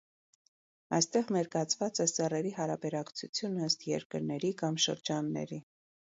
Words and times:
Այստեղ 0.99 1.27
ներկայացված 1.35 1.99
է 2.05 2.07
սեռերի 2.11 2.53
հարաբերակցությունը 2.55 3.67
ըստ 3.67 3.85
երկրների 3.89 4.51
կամ 4.63 4.79
շրջանների։ 4.87 5.61